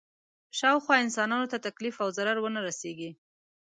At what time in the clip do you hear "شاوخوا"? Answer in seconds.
0.59-0.95